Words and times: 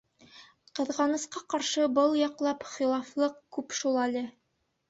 Ҡыҙғанысҡа 0.79 1.43
ҡаршы, 1.55 1.85
был 1.99 2.17
яҡлап 2.21 2.65
хилафлыҡ 2.73 3.39
күп 3.59 3.81
шул 3.83 4.05
әле. 4.09 4.29